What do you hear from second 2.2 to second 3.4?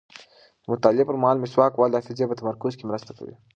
په تمرکز کې مرسته کوي.